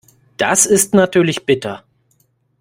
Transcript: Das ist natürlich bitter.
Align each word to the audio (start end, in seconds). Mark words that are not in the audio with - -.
Das 0.37 0.65
ist 0.65 0.95
natürlich 0.95 1.45
bitter. 1.45 1.83